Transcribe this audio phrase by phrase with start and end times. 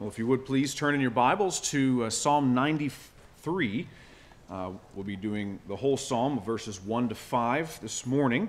[0.00, 3.86] Well, if you would please turn in your Bibles to uh, Psalm 93.
[4.50, 8.48] Uh, we'll be doing the whole psalm, verses 1 to 5, this morning.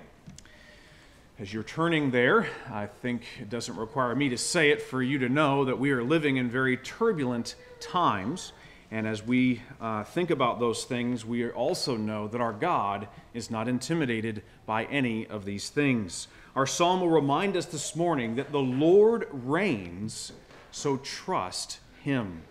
[1.39, 5.19] As you're turning there, I think it doesn't require me to say it for you
[5.19, 8.53] to know that we are living in very turbulent times.
[8.89, 13.51] And as we uh, think about those things, we also know that our God is
[13.51, 16.29] not intimidated by any of these things.
[16.55, 20.31] Our psalm will remind us this morning that the Lord reigns
[20.71, 22.43] so trust him.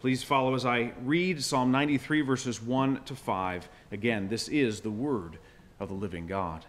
[0.00, 3.68] Please follow as I read Psalm 93, verses 1 to 5.
[3.92, 5.38] Again, this is the word
[5.78, 6.64] of the living God.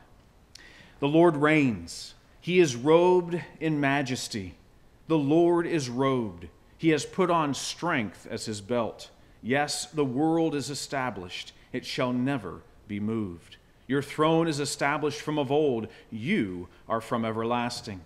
[1.00, 4.56] The Lord reigns, he is robed in majesty.
[5.08, 6.48] The Lord is robed,
[6.78, 9.10] he has put on strength as his belt.
[9.42, 13.58] Yes, the world is established, it shall never be moved.
[13.88, 18.02] Your throne is established from of old, you are from everlasting.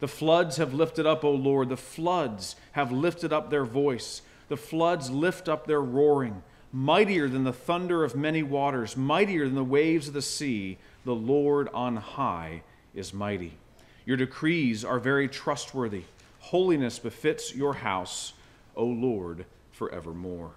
[0.00, 1.68] The floods have lifted up, O Lord.
[1.68, 4.22] The floods have lifted up their voice.
[4.48, 6.42] The floods lift up their roaring.
[6.72, 11.14] Mightier than the thunder of many waters, mightier than the waves of the sea, the
[11.14, 12.62] Lord on high
[12.94, 13.58] is mighty.
[14.06, 16.04] Your decrees are very trustworthy.
[16.40, 18.32] Holiness befits your house,
[18.76, 20.52] O Lord, forevermore.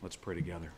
[0.00, 0.72] Let's pray together.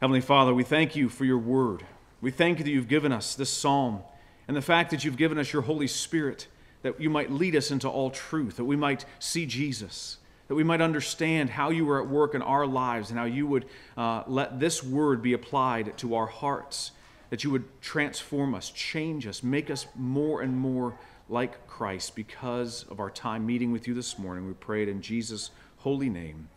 [0.00, 1.84] Heavenly Father, we thank you for your word.
[2.20, 4.00] We thank you that you've given us this psalm
[4.48, 6.46] and the fact that you've given us your Holy Spirit
[6.82, 10.64] that you might lead us into all truth, that we might see Jesus, that we
[10.64, 14.22] might understand how you are at work in our lives and how you would uh,
[14.26, 16.92] let this word be applied to our hearts,
[17.28, 20.96] that you would transform us, change us, make us more and more
[21.28, 24.46] like Christ because of our time meeting with you this morning.
[24.46, 26.48] We pray it in Jesus' holy name.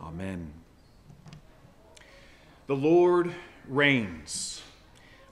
[0.00, 0.52] Amen.
[2.66, 3.34] The Lord
[3.68, 4.62] reigns.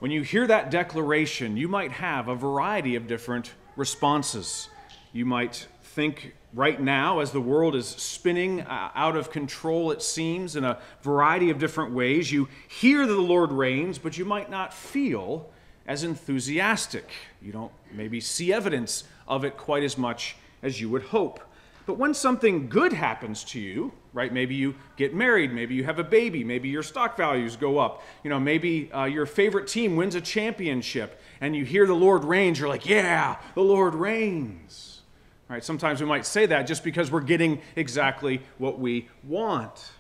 [0.00, 4.68] When you hear that declaration, you might have a variety of different responses.
[5.12, 10.02] You might think right now, as the world is spinning uh, out of control, it
[10.02, 14.25] seems, in a variety of different ways, you hear that the Lord reigns, but you
[14.25, 15.48] might not feel
[15.86, 17.08] as enthusiastic.
[17.41, 21.41] You don't maybe see evidence of it quite as much as you would hope.
[21.88, 24.31] But when something good happens to you, right?
[24.31, 28.03] Maybe you get married, maybe you have a baby, maybe your stock values go up,
[28.22, 32.25] you know, maybe uh, your favorite team wins a championship, and you hear the Lord
[32.25, 35.00] reigns, you're like, yeah, the Lord reigns.
[35.48, 35.65] Right?
[35.65, 39.93] Sometimes we might say that just because we're getting exactly what we want.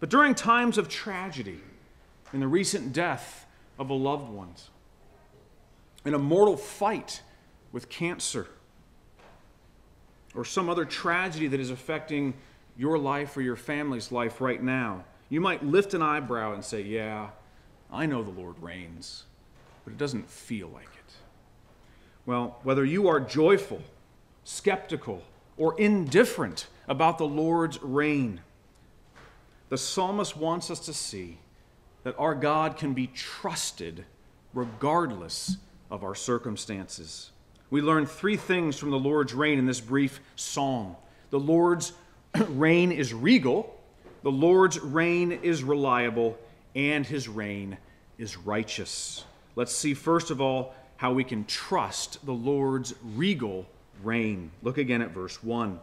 [0.00, 1.60] But during times of tragedy,
[2.34, 3.46] in the recent death
[3.78, 4.52] of a loved one,
[6.04, 7.22] in a mortal fight
[7.72, 8.48] with cancer,
[10.34, 12.34] or some other tragedy that is affecting
[12.76, 16.82] your life or your family's life right now, you might lift an eyebrow and say,
[16.82, 17.28] Yeah,
[17.90, 19.24] I know the Lord reigns,
[19.84, 21.14] but it doesn't feel like it.
[22.24, 23.82] Well, whether you are joyful,
[24.44, 25.22] skeptical,
[25.56, 28.40] or indifferent about the Lord's reign,
[29.68, 31.38] the psalmist wants us to see
[32.04, 34.04] that our God can be trusted
[34.54, 35.56] regardless
[35.90, 37.30] of our circumstances.
[37.72, 40.94] We learn three things from the Lord's reign in this brief psalm.
[41.30, 41.94] The Lord's
[42.48, 43.74] reign is regal,
[44.22, 46.38] the Lord's reign is reliable,
[46.76, 47.78] and his reign
[48.18, 49.24] is righteous.
[49.56, 53.64] Let's see, first of all, how we can trust the Lord's regal
[54.02, 54.50] reign.
[54.62, 55.80] Look again at verse 1.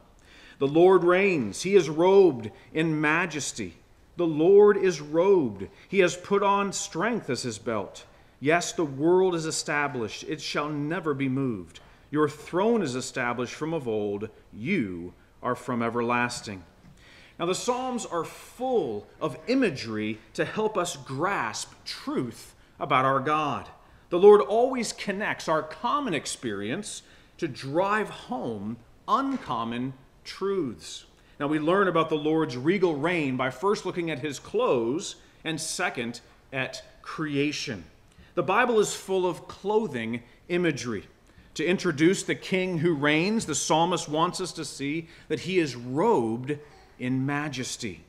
[0.60, 3.74] The Lord reigns, he is robed in majesty.
[4.16, 8.06] The Lord is robed, he has put on strength as his belt.
[8.40, 11.82] Yes, the world is established, it shall never be moved.
[12.10, 15.14] Your throne is established from of old, you
[15.44, 16.64] are from everlasting.
[17.38, 23.70] Now, the Psalms are full of imagery to help us grasp truth about our God.
[24.10, 27.04] The Lord always connects our common experience
[27.38, 28.78] to drive home
[29.08, 31.06] uncommon truths.
[31.40, 35.60] Now, we learn about the Lord's regal reign by first looking at his clothes and
[35.60, 36.20] second
[36.52, 37.86] at creation.
[38.40, 41.04] The Bible is full of clothing imagery.
[41.56, 45.76] To introduce the king who reigns, the psalmist wants us to see that he is
[45.76, 46.58] robed
[46.98, 48.00] in majesty.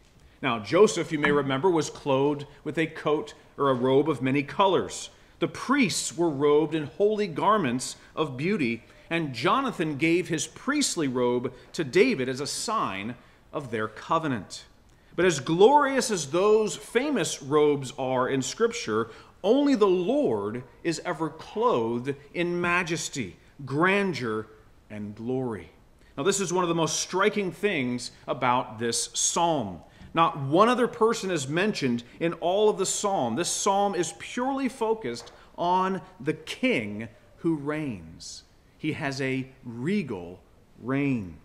[0.41, 4.45] Now, Joseph, you may remember, was clothed with a coat or a robe of many
[4.45, 5.11] colors.
[5.41, 11.53] The priests were robed in holy garments of beauty, and Jonathan gave his priestly robe
[11.73, 13.17] to David as a sign
[13.53, 14.65] of their covenant.
[15.17, 19.11] But as glorious as those famous robes are in Scripture,
[19.43, 24.47] only the Lord is ever clothed in majesty grandeur,
[24.89, 25.71] and glory.
[26.17, 29.81] Now, this is one of the most striking things about this psalm.
[30.13, 33.37] Not one other person is mentioned in all of the psalm.
[33.37, 38.43] This psalm is purely focused on the king who reigns.
[38.77, 40.41] He has a regal
[40.81, 41.37] reign.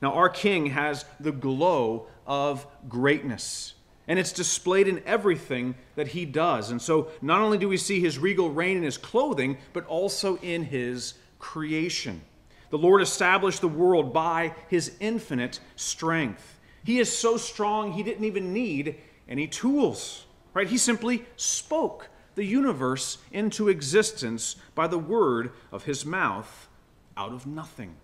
[0.00, 3.74] Now, our king has the glow of greatness,
[4.08, 6.70] and it's displayed in everything that he does.
[6.70, 10.36] And so, not only do we see his regal reign in his clothing, but also
[10.38, 12.22] in his creation.
[12.70, 16.58] The Lord established the world by his infinite strength.
[16.84, 18.96] He is so strong, he didn't even need
[19.28, 20.66] any tools, right?
[20.66, 26.68] He simply spoke the universe into existence by the word of his mouth
[27.16, 27.96] out of nothing.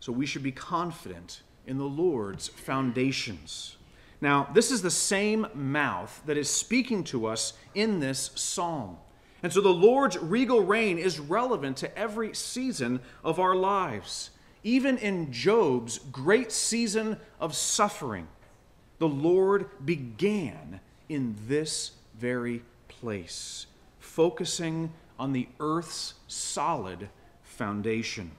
[0.00, 3.76] So we should be confident in the Lord's foundations.
[4.24, 8.96] Now, this is the same mouth that is speaking to us in this psalm.
[9.42, 14.30] And so the Lord's regal reign is relevant to every season of our lives.
[14.62, 18.26] Even in Job's great season of suffering,
[18.98, 20.80] the Lord began
[21.10, 23.66] in this very place,
[23.98, 27.10] focusing on the earth's solid
[27.42, 28.30] foundation,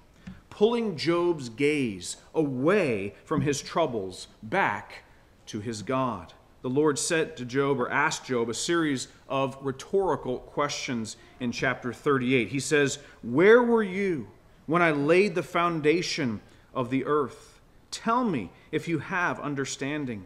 [0.49, 5.04] pulling Job's gaze away from his troubles back
[5.47, 6.33] to his God.
[6.61, 11.93] The Lord said to Job, or asked Job, a series of rhetorical questions in chapter
[11.93, 12.47] 38.
[12.47, 14.27] He says, Where were you
[14.65, 16.41] when I laid the foundation
[16.73, 17.61] of the earth?
[17.91, 20.25] Tell me if you have understanding.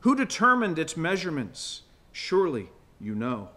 [0.00, 1.82] Who determined its measurements?
[2.12, 2.68] Surely
[3.00, 3.48] you know.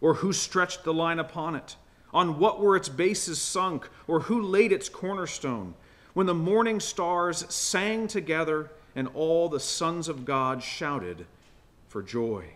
[0.00, 1.76] Or who stretched the line upon it?
[2.12, 3.88] On what were its bases sunk?
[4.06, 5.74] Or who laid its cornerstone?
[6.14, 11.26] When the morning stars sang together and all the sons of God shouted
[11.88, 12.46] for joy.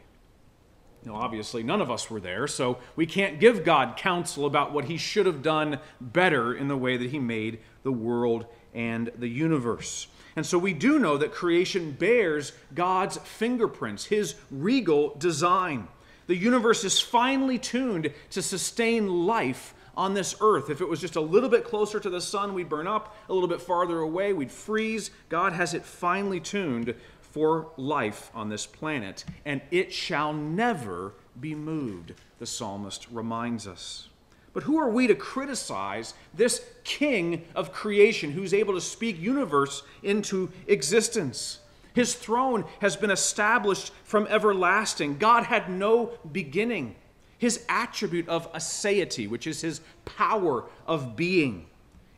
[1.05, 4.87] Now, obviously, none of us were there, so we can't give God counsel about what
[4.87, 9.29] he should have done better in the way that he made the world and the
[9.29, 10.08] universe.
[10.37, 15.88] And so we do know that creation bears God's fingerprints, his regal design.
[16.26, 20.71] The universe is finely tuned to sustain life on this earth.
[20.71, 23.17] If it was just a little bit closer to the sun, we'd burn up.
[23.29, 25.11] A little bit farther away, we'd freeze.
[25.29, 31.55] God has it finely tuned for life on this planet, and it shall never be
[31.55, 34.09] moved, the psalmist reminds us.
[34.55, 39.83] But who are we to criticize this king of creation who's able to speak universe
[40.03, 41.59] into existence?
[41.93, 45.19] His throne has been established from everlasting.
[45.19, 46.94] God had no beginning.
[47.38, 51.67] His attribute of aseity, which is his power of being,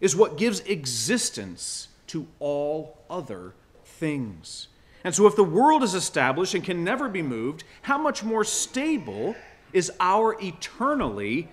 [0.00, 4.68] is what gives existence to all other things.
[5.04, 8.44] And so, if the world is established and can never be moved, how much more
[8.44, 9.34] stable
[9.72, 11.48] is our eternally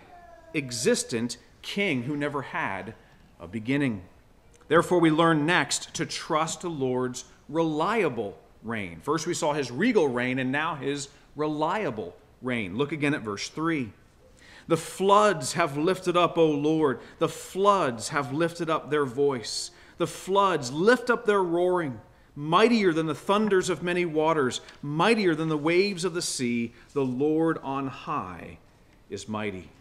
[0.53, 2.93] existent King who never had
[3.39, 4.01] a beginning?
[4.67, 8.99] Therefore, we learn next to trust the Lord's reliable reign.
[9.01, 12.77] First, we saw his regal reign, and now his reliable reign.
[12.77, 13.91] Look again at verse 3.
[14.67, 16.99] The floods have lifted up, O Lord.
[17.19, 19.71] The floods have lifted up their voice.
[19.97, 22.01] The floods lift up their roaring.
[22.35, 27.03] Mightier than the thunders of many waters, mightier than the waves of the sea, the
[27.03, 28.59] Lord on high
[29.09, 29.71] is mighty.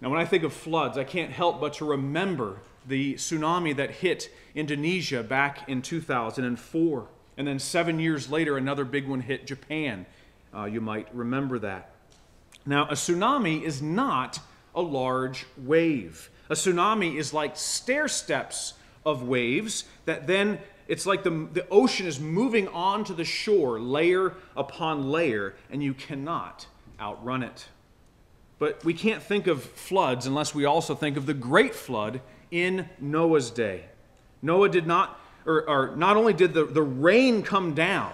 [0.00, 3.90] Now, when I think of floods, I can't help but to remember the tsunami that
[3.90, 7.08] hit Indonesia back in 2004.
[7.36, 10.06] And then seven years later, another big one hit Japan.
[10.54, 11.90] Uh, you might remember that.
[12.66, 14.40] Now, a tsunami is not
[14.74, 16.30] a large wave.
[16.50, 18.74] A tsunami is like stair steps
[19.04, 24.34] of waves that then it's like the, the ocean is moving onto the shore layer
[24.56, 26.66] upon layer, and you cannot
[26.98, 27.68] outrun it.
[28.58, 32.20] But we can't think of floods unless we also think of the great flood
[32.50, 33.84] in Noah's day.
[34.40, 38.12] Noah did not, or, or not only did the, the rain come down,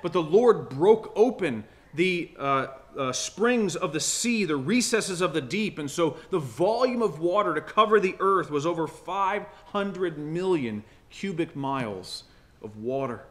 [0.00, 5.34] but the Lord broke open the uh, uh, springs of the sea, the recesses of
[5.34, 5.78] the deep.
[5.78, 11.54] And so the volume of water to cover the earth was over 500 million cubic
[11.54, 12.24] miles
[12.62, 13.24] of water.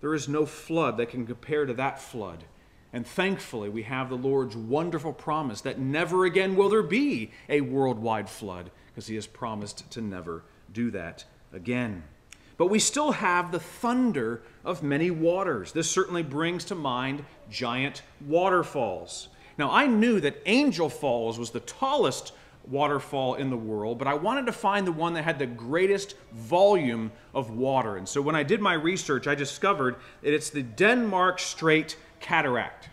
[0.00, 2.44] There is no flood that can compare to that flood.
[2.92, 7.60] And thankfully, we have the Lord's wonderful promise that never again will there be a
[7.60, 10.42] worldwide flood, because He has promised to never
[10.72, 12.02] do that again.
[12.60, 15.72] But we still have the thunder of many waters.
[15.72, 19.28] This certainly brings to mind giant waterfalls.
[19.56, 22.34] Now, I knew that Angel Falls was the tallest
[22.68, 26.16] waterfall in the world, but I wanted to find the one that had the greatest
[26.34, 27.96] volume of water.
[27.96, 32.90] And so when I did my research, I discovered that it's the Denmark Strait Cataract.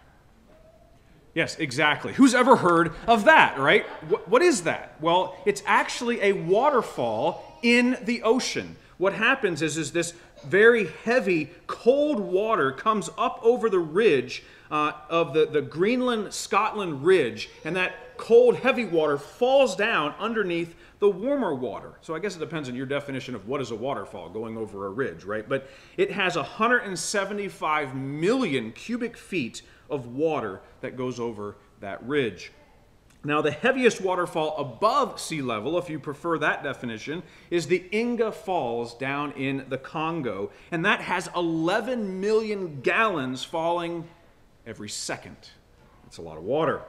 [1.33, 2.13] Yes, exactly.
[2.13, 3.85] Who's ever heard of that, right?
[4.29, 4.95] what is that?
[5.01, 8.77] Well, it's actually a waterfall in the ocean.
[8.97, 10.13] What happens is, is this
[10.45, 17.05] very heavy, cold water comes up over the ridge uh, of the, the Greenland Scotland
[17.05, 21.93] ridge, and that cold, heavy water falls down underneath the warmer water.
[22.01, 24.87] So I guess it depends on your definition of what is a waterfall going over
[24.87, 25.47] a ridge, right?
[25.47, 32.51] But it has 175 million cubic feet of water that goes over that ridge.
[33.23, 38.31] Now, the heaviest waterfall above sea level, if you prefer that definition, is the Inga
[38.31, 44.07] Falls down in the Congo, and that has 11 million gallons falling
[44.65, 45.35] every second.
[46.03, 46.81] That's a lot of water.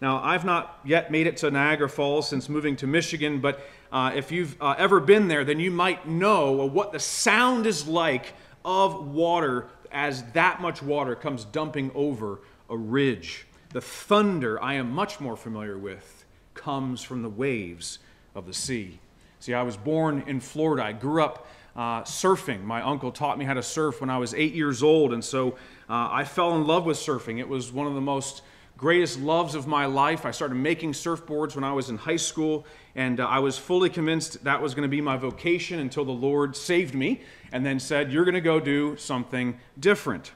[0.00, 3.60] Now, I've not yet made it to Niagara Falls since moving to Michigan, but
[3.92, 7.86] uh, if you've uh, ever been there, then you might know what the sound is
[7.86, 8.32] like
[8.64, 13.46] of water as that much water comes dumping over a ridge.
[13.72, 17.98] The thunder I am much more familiar with comes from the waves
[18.34, 19.00] of the sea.
[19.40, 20.84] See, I was born in Florida.
[20.84, 22.62] I grew up uh, surfing.
[22.64, 25.52] My uncle taught me how to surf when I was eight years old, and so
[25.88, 27.40] uh, I fell in love with surfing.
[27.40, 28.42] It was one of the most
[28.76, 30.26] greatest loves of my life.
[30.26, 33.88] I started making surfboards when I was in high school, and uh, I was fully
[33.88, 37.80] convinced that was going to be my vocation until the Lord saved me and then
[37.80, 40.32] said, You're going to go do something different.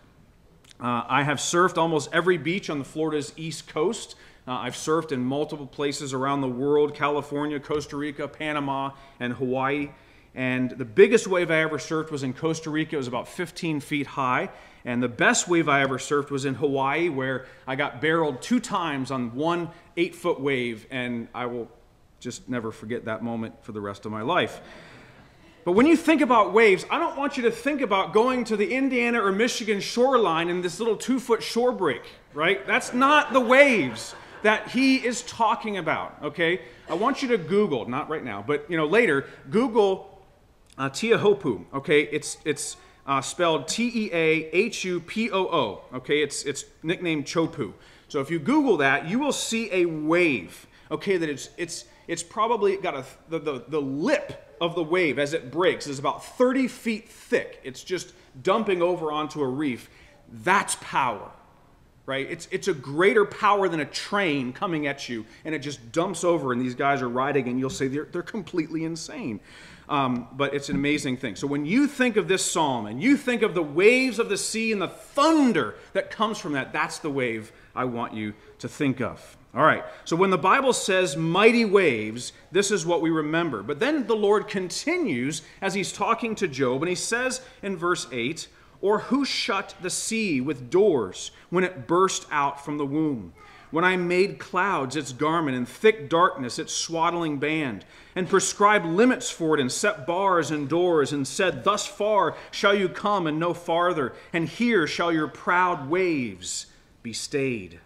[0.81, 4.15] Uh, I have surfed almost every beach on the Florida's east coast.
[4.47, 9.91] Uh, I've surfed in multiple places around the world California, Costa Rica, Panama, and Hawaii.
[10.35, 12.95] And the biggest wave I ever surfed was in Costa Rica.
[12.95, 14.51] It was about 15 feet high.
[14.85, 18.61] And the best wave I ever surfed was in Hawaii, where I got barreled two
[18.61, 20.87] times on one eight foot wave.
[20.91, 21.69] And I will
[22.21, 24.61] just never forget that moment for the rest of my life.
[25.67, 28.57] But when you think about waves, I don't want you to think about going to
[28.57, 32.03] the Indiana or Michigan shoreline in this little two foot shore break,
[32.35, 32.65] right?
[32.69, 36.61] That's not the waves that he is talking about, okay?
[36.89, 40.23] I want you to Google, not right now, but you know later, Google
[40.79, 42.03] uh, Teahupoo, okay?
[42.03, 46.23] It's, it's uh, spelled T E A H U P O O, okay?
[46.23, 47.73] It's, it's nicknamed Chopu.
[48.07, 52.23] So if you Google that, you will see a wave, okay, that it's, it's, it's
[52.23, 56.25] probably got a, the, the, the lip of the wave as it breaks is about
[56.25, 57.61] 30 feet thick.
[57.65, 59.91] It's just dumping over onto a reef.
[60.31, 61.31] That's power,
[62.07, 62.29] right?
[62.31, 66.25] It's, it's a greater power than a train coming at you, and it just dumps
[66.25, 69.41] over, and these guys are riding, and you'll say they're, they're completely insane.
[69.89, 71.37] Um, but it's an amazing thing.
[71.37, 74.37] So when you think of this psalm and you think of the waves of the
[74.37, 78.69] sea and the thunder that comes from that, that's the wave I want you to
[78.69, 79.37] think of.
[79.57, 83.63] All right, so when the Bible says mighty waves, this is what we remember.
[83.63, 88.07] But then the Lord continues as he's talking to Job, and he says in verse
[88.13, 88.49] 8,
[88.83, 93.33] Or who shut the sea with doors when it burst out from the womb?
[93.71, 99.31] When I made clouds its garment and thick darkness its swaddling band, and prescribed limits
[99.31, 103.41] for it, and set bars and doors, and said, Thus far shall you come and
[103.41, 106.67] no farther, and here shall your proud waves
[107.03, 107.81] be stayed.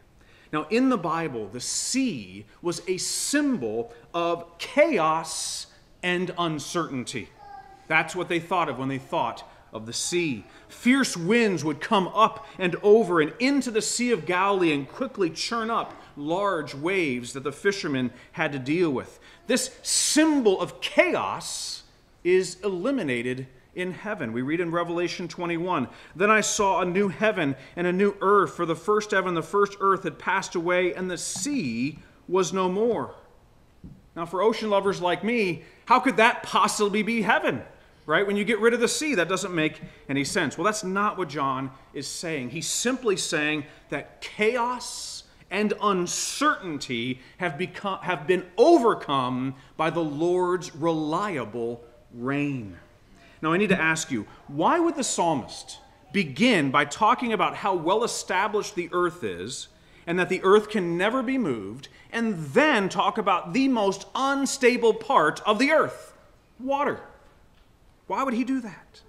[0.53, 5.69] Now, in the Bible, the sea was a symbol of chaos
[6.03, 7.29] and uncertainty.
[7.87, 10.45] That's what they thought of when they thought of the sea.
[10.69, 15.31] Fierce winds would come up and over and into the Sea of Galilee and quickly
[15.31, 19.21] churn up large waves that the fishermen had to deal with.
[19.47, 21.85] This symbol of chaos
[22.25, 24.33] is eliminated in heaven.
[24.33, 28.55] We read in Revelation 21 Then I saw a new heaven and a new earth,
[28.55, 31.99] for the first heaven the first earth had passed away, and the sea
[32.29, 33.15] was no more.
[34.17, 37.63] Now, for ocean lovers like me, how could that possibly be heaven?
[38.07, 38.27] Right?
[38.27, 40.59] When you get rid of the sea, that doesn't make any sense.
[40.59, 42.51] Well, that's not what John is saying.
[42.51, 50.75] He's simply saying that chaos and uncertainty have, become, have been overcome by the Lord's
[50.75, 52.77] reliable reign.
[53.43, 55.79] Now, I need to ask you why would the psalmist
[56.13, 59.69] begin by talking about how well established the earth is
[60.07, 64.95] and that the earth can never be moved, and then talk about the most unstable
[64.95, 66.15] part of the earth
[66.59, 67.01] water?
[68.07, 69.03] Why would he do that?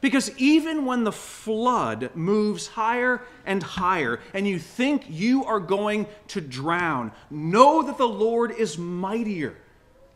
[0.00, 6.06] Because even when the flood moves higher and higher, and you think you are going
[6.28, 9.56] to drown, know that the Lord is mightier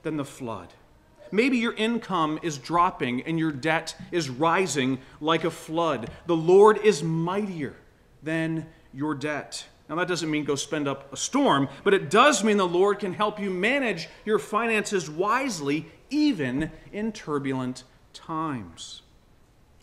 [0.02, 0.68] than the flood.
[1.34, 6.08] Maybe your income is dropping and your debt is rising like a flood.
[6.26, 7.74] The Lord is mightier
[8.22, 9.66] than your debt.
[9.88, 13.00] Now, that doesn't mean go spend up a storm, but it does mean the Lord
[13.00, 19.02] can help you manage your finances wisely, even in turbulent times.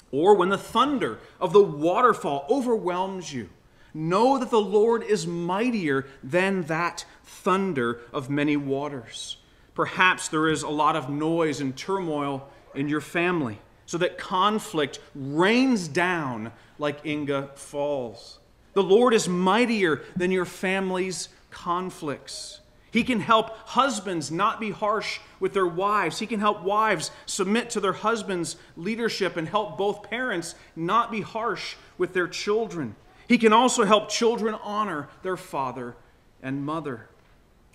[0.09, 3.49] Or when the thunder of the waterfall overwhelms you,
[3.93, 9.35] know that the Lord is mightier than that thunder of many waters.
[9.73, 13.59] Perhaps there is a lot of noise and turmoil in your family.
[13.85, 16.49] so that conflict rains down
[16.79, 18.39] like Inga Falls.
[18.73, 22.61] The Lord is mightier than your family's conflicts.
[22.89, 26.19] He can help husbands not be harsh with their wives.
[26.19, 31.19] He can help wives submit to their husband's leadership and help both parents not be
[31.19, 32.95] harsh with their children.
[33.27, 35.97] He can also help children honor their father
[36.41, 37.07] and mother.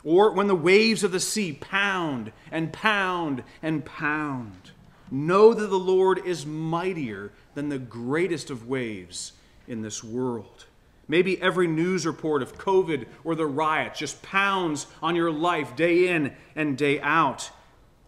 [0.05, 4.71] Or when the waves of the sea pound and pound and pound,
[5.11, 9.33] know that the Lord is mightier than the greatest of waves
[9.67, 10.67] in this world.
[11.09, 16.09] Maybe every news report of COVID or the riot just pounds on your life day
[16.09, 17.51] in and day out,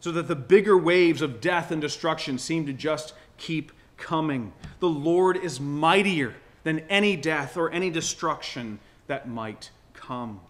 [0.00, 4.52] so that the bigger waves of death and destruction seem to just keep coming.
[4.80, 10.40] The Lord is mightier than any death or any destruction that might come.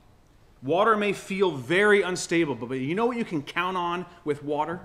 [0.62, 4.80] Water may feel very unstable, but you know what you can count on with water?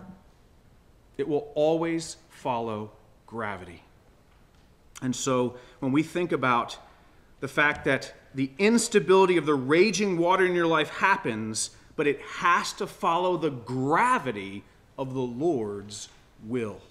[1.18, 2.92] It will always follow
[3.25, 3.82] gravity.
[5.01, 6.77] And so when we think about
[7.39, 12.22] the fact that the instability of the raging water in your life happens, but it
[12.22, 14.63] has to follow the gravity
[14.98, 16.10] of the Lord's
[16.46, 16.82] will,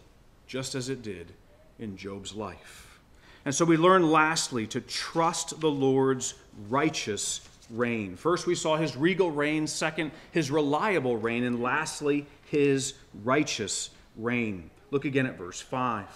[0.46, 1.32] just as it did
[1.78, 3.00] in Job's life.
[3.44, 6.34] And so we learn lastly to trust the Lord's
[6.68, 7.40] righteous
[7.72, 8.16] reign.
[8.16, 9.66] First, we saw his regal reign.
[9.66, 11.44] Second, his reliable reign.
[11.44, 14.70] And lastly, his righteous reign.
[14.90, 16.06] Look again at verse 5.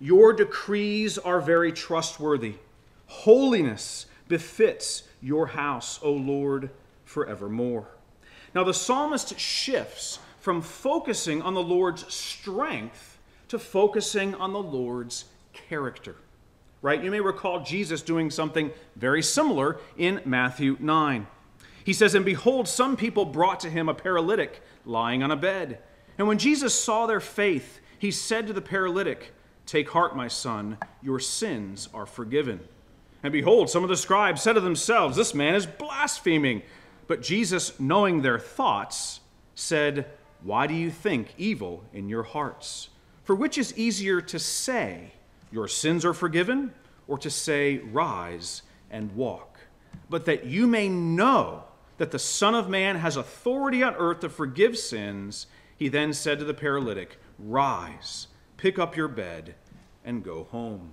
[0.00, 2.54] Your decrees are very trustworthy.
[3.06, 6.70] Holiness befits your house, O Lord,
[7.04, 7.86] forevermore.
[8.54, 15.26] Now, the psalmist shifts from focusing on the Lord's strength to focusing on the Lord's
[15.52, 16.16] character.
[16.82, 17.02] Right?
[17.02, 21.26] You may recall Jesus doing something very similar in Matthew 9.
[21.84, 25.78] He says, And behold, some people brought to him a paralytic lying on a bed.
[26.18, 29.32] And when Jesus saw their faith, he said to the paralytic,
[29.64, 32.60] Take heart, my son, your sins are forgiven.
[33.22, 36.62] And behold, some of the scribes said to themselves, This man is blaspheming.
[37.06, 39.20] But Jesus, knowing their thoughts,
[39.54, 40.06] said,
[40.42, 42.88] Why do you think evil in your hearts?
[43.22, 45.12] For which is easier to say,
[45.52, 46.72] Your sins are forgiven,
[47.06, 49.58] or to say, Rise and walk?
[50.08, 51.64] But that you may know
[51.98, 56.38] that the Son of Man has authority on earth to forgive sins, he then said
[56.38, 59.54] to the paralytic, Rise, pick up your bed,
[60.04, 60.92] and go home.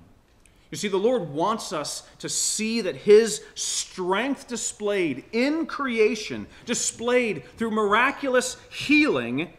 [0.72, 7.44] You see, the Lord wants us to see that His strength displayed in creation, displayed
[7.58, 9.54] through miraculous healing,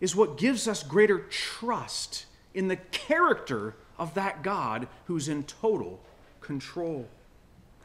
[0.00, 2.26] is what gives us greater trust
[2.56, 6.00] in the character of that God who's in total
[6.40, 7.06] control.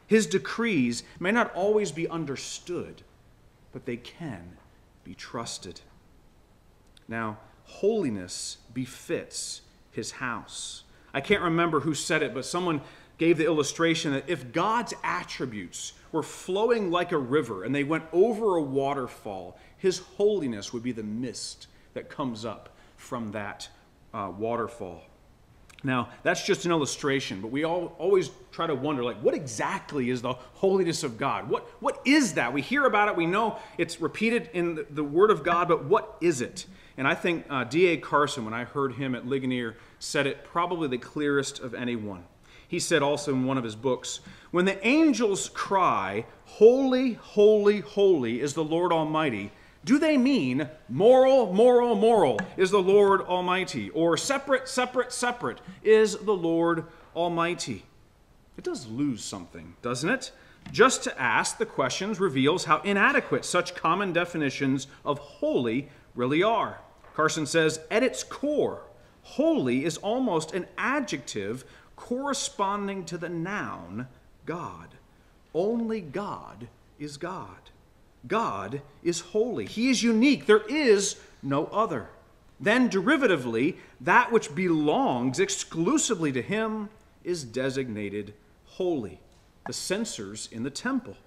[0.07, 3.03] His decrees may not always be understood,
[3.71, 4.57] but they can
[5.03, 5.81] be trusted.
[7.07, 10.83] Now, holiness befits His house.
[11.13, 12.81] I can't remember who said it, but someone
[13.17, 18.05] gave the illustration that if God's attributes were flowing like a river and they went
[18.13, 23.67] over a waterfall, his holiness would be the mist that comes up from that
[24.13, 25.03] uh, waterfall.
[25.83, 30.11] Now, that's just an illustration, but we all always try to wonder, like, what exactly
[30.11, 31.49] is the holiness of God?
[31.49, 32.53] What, what is that?
[32.53, 35.85] We hear about it, we know it's repeated in the, the Word of God, but
[35.85, 36.67] what is it?
[36.97, 37.97] And I think uh, D.A.
[37.97, 42.25] Carson, when I heard him at Ligonier, said it probably the clearest of anyone.
[42.67, 44.19] He said also in one of his books
[44.51, 49.51] When the angels cry, Holy, holy, holy is the Lord Almighty,
[49.83, 53.89] do they mean moral, moral, moral is the Lord Almighty?
[53.89, 57.85] Or separate, separate, separate is the Lord Almighty?
[58.57, 60.31] It does lose something, doesn't it?
[60.71, 66.79] Just to ask the questions reveals how inadequate such common definitions of holy really are.
[67.15, 68.83] Carson says, at its core,
[69.23, 71.65] holy is almost an adjective
[71.95, 74.07] corresponding to the noun
[74.45, 74.89] God.
[75.53, 76.67] Only God
[76.99, 77.71] is God.
[78.27, 79.65] God is holy.
[79.65, 80.45] He is unique.
[80.45, 82.09] There is no other.
[82.59, 86.89] Then, derivatively, that which belongs exclusively to Him
[87.23, 88.33] is designated
[88.65, 89.19] holy.
[89.65, 91.17] The censers in the temple,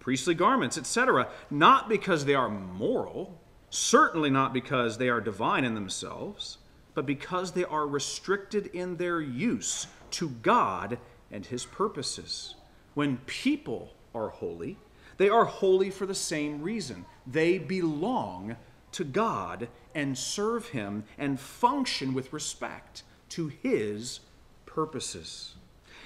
[0.00, 5.74] priestly garments, etc., not because they are moral, certainly not because they are divine in
[5.74, 6.58] themselves,
[6.94, 10.98] but because they are restricted in their use to God
[11.30, 12.56] and His purposes.
[12.94, 14.78] When people are holy,
[15.16, 17.04] they are holy for the same reason.
[17.26, 18.56] They belong
[18.92, 24.20] to God and serve Him and function with respect to His
[24.66, 25.54] purposes.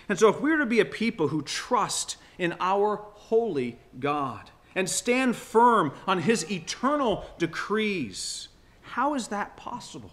[0.09, 4.89] And so, if we're to be a people who trust in our holy God, and
[4.89, 8.49] stand firm on his eternal decrees.
[8.83, 10.13] How is that possible?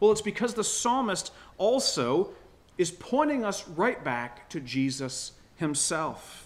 [0.00, 2.34] Well, it's because the psalmist also
[2.76, 6.43] is pointing us right back to Jesus himself.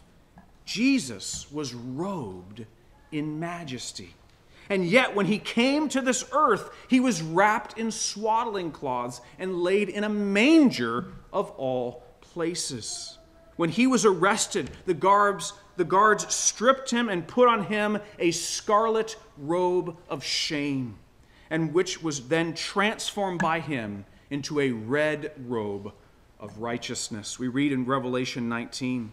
[0.69, 2.67] Jesus was robed
[3.11, 4.15] in majesty.
[4.69, 9.63] And yet, when he came to this earth, he was wrapped in swaddling cloths and
[9.63, 13.17] laid in a manger of all places.
[13.57, 18.31] When he was arrested, the guards, the guards stripped him and put on him a
[18.31, 20.99] scarlet robe of shame,
[21.49, 25.95] and which was then transformed by him into a red robe
[26.39, 27.39] of righteousness.
[27.39, 29.13] We read in Revelation 19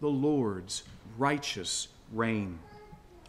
[0.00, 0.82] the Lord's
[1.18, 2.58] righteous reign.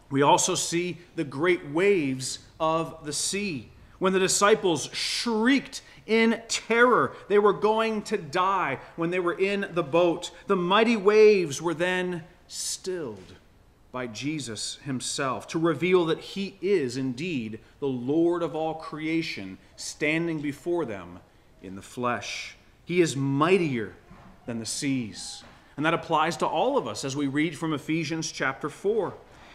[0.10, 7.14] We also see the great waves of the sea when the disciples shrieked in terror.
[7.28, 10.32] They were going to die when they were in the boat.
[10.48, 13.36] The mighty waves were then stilled
[13.92, 20.40] by Jesus himself to reveal that he is indeed the Lord of all creation, standing
[20.40, 21.20] before them
[21.62, 22.56] in the flesh.
[22.86, 23.94] He is mightier
[24.46, 25.44] than the seas.
[25.78, 29.14] And that applies to all of us as we read from Ephesians chapter 4.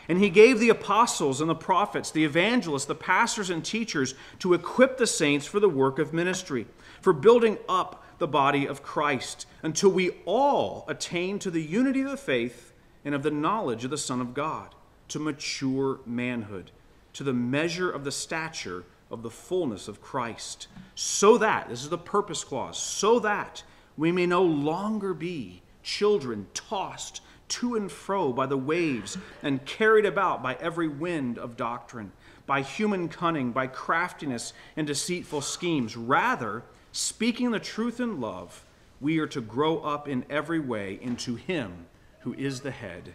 [0.08, 4.54] And he gave the apostles and the prophets, the evangelists, the pastors and teachers to
[4.54, 6.66] equip the saints for the work of ministry,
[7.00, 12.10] for building up the body of Christ, until we all attain to the unity of
[12.10, 12.72] the faith
[13.04, 14.74] and of the knowledge of the Son of God,
[15.08, 16.70] to mature manhood,
[17.14, 21.90] to the measure of the stature of the fullness of Christ, so that, this is
[21.90, 23.62] the purpose clause, so that
[23.96, 30.06] we may no longer be children tossed to and fro by the waves and carried
[30.06, 32.12] about by every wind of doctrine,
[32.46, 35.96] by human cunning, by craftiness and deceitful schemes.
[35.96, 38.64] Rather, speaking the truth in love,
[39.00, 41.86] we are to grow up in every way into Him
[42.20, 43.14] who is the head,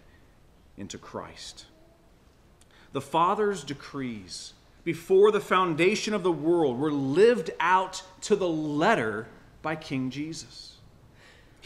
[0.78, 1.66] into Christ.
[2.92, 4.54] The Father's decrees
[4.84, 9.28] before the foundation of the world were lived out to the letter
[9.62, 10.77] by King Jesus.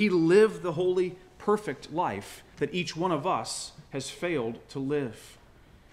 [0.01, 5.37] He lived the holy, perfect life that each one of us has failed to live.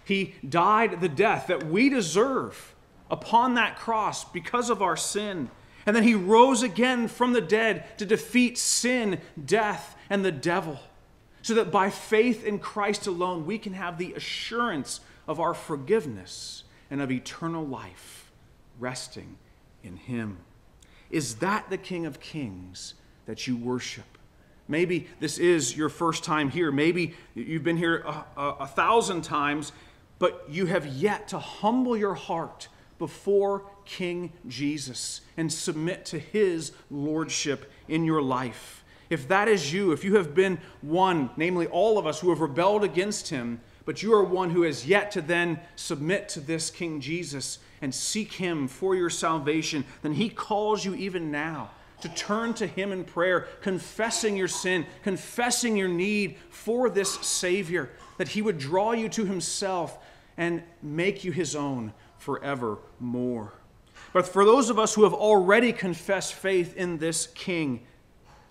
[0.03, 2.75] He died the death that we deserve
[3.11, 5.51] upon that cross because of our sin.
[5.85, 10.81] And then he rose again from the dead to defeat sin, death, and the devil,
[11.43, 16.65] so that by faith in Christ alone, we can have the assurance of our forgiveness
[16.91, 18.33] and of eternal life
[18.79, 19.37] resting
[19.85, 20.39] in him.
[21.11, 22.95] Is that the King of Kings
[23.29, 24.07] that you worship?
[24.69, 26.73] Maybe this is your first time here.
[26.73, 29.71] Maybe you've been here a, a, a, thousand times,
[30.19, 36.73] but you have yet to humble your heart before King Jesus and submit to his
[36.91, 38.83] lordship in your life.
[39.11, 42.41] If that is you, if you have been one, namely all of us who have
[42.41, 46.71] rebelled against him, but you are one who has yet to then submit to this
[46.71, 52.09] King Jesus and seek him for your salvation, then he calls you even now to
[52.11, 58.29] turn to Him in prayer, confessing your sin, confessing your need for this Savior, that
[58.29, 59.99] He would draw you to Himself
[60.37, 63.53] and make you His own forevermore.
[64.13, 67.87] But for those of us who have already confessed faith in this King,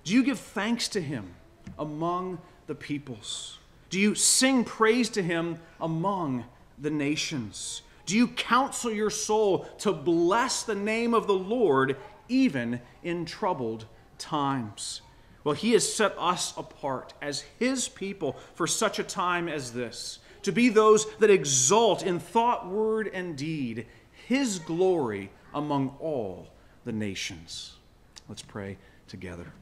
[0.03, 1.33] do you give thanks to Him
[1.79, 3.60] among the peoples?
[3.89, 6.45] Do you sing praise to Him among
[6.77, 7.81] the nations?
[8.05, 11.97] Do you counsel your soul to bless the name of the Lord
[12.30, 13.86] even in troubled
[14.18, 15.02] times.
[15.44, 20.20] Well, He has set us apart as His people for such a time as this,
[20.44, 23.86] to be those that exalt in thought, word, and deed
[24.28, 26.50] His glory among all
[26.86, 27.76] the nations.
[28.28, 29.54] Let's pray together.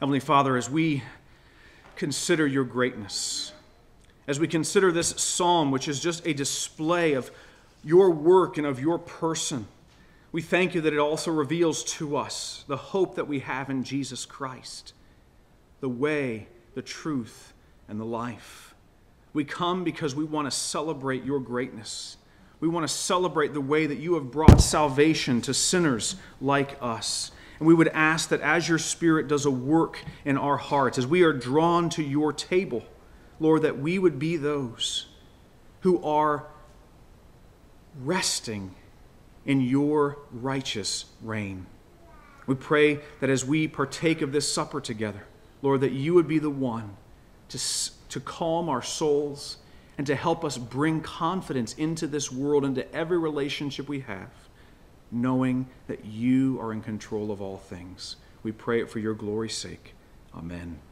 [0.00, 1.02] Heavenly Father, as we
[1.96, 3.52] consider your greatness,
[4.26, 7.30] as we consider this psalm, which is just a display of
[7.82, 9.66] your work and of your person,
[10.34, 13.84] We thank you that it also reveals to us the hope that we have in
[13.84, 14.92] Jesus Christ,
[15.78, 17.52] the way, the truth,
[17.86, 18.74] and the life.
[19.32, 22.16] We come because we want to celebrate your greatness.
[22.58, 27.30] We want to celebrate the way that you have brought salvation to sinners like us.
[27.60, 31.06] And we would ask that as your Spirit does a work in our hearts, as
[31.06, 32.82] we are drawn to your table,
[33.38, 35.06] Lord, that we would be those
[35.82, 36.48] who are
[38.02, 38.74] resting
[39.46, 41.66] in your righteous reign.
[42.46, 45.24] We pray that as we partake of this supper together,
[45.62, 46.96] Lord, that you would be the one
[47.48, 47.58] to,
[48.10, 49.58] to calm our souls
[49.96, 54.30] and to help us bring confidence into this world, into every relationship we have,
[55.10, 58.16] knowing that you are in control of all things.
[58.42, 59.94] We pray it for your glory's sake.
[60.36, 60.80] Amen.